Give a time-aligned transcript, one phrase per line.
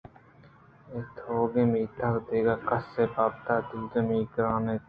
[0.91, 4.79] اے تیوگیں میتگ ءَ دگہ کسے ءِ بابت ءَ دلجمی گران اَت